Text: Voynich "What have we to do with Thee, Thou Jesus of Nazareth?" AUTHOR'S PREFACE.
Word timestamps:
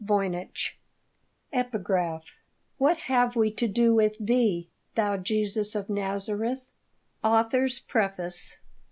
Voynich 0.03 0.79
"What 2.79 2.97
have 3.03 3.35
we 3.35 3.51
to 3.51 3.67
do 3.67 3.93
with 3.93 4.15
Thee, 4.19 4.67
Thou 4.95 5.17
Jesus 5.17 5.75
of 5.75 5.91
Nazareth?" 5.91 6.71
AUTHOR'S 7.23 7.81
PREFACE. 7.81 8.57